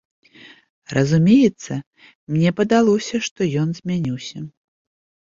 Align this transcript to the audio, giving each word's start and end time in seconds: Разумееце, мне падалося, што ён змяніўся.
Разумееце, 0.97 1.75
мне 2.35 2.53
падалося, 2.59 3.21
што 3.27 3.41
ён 3.65 3.69
змяніўся. 3.81 4.37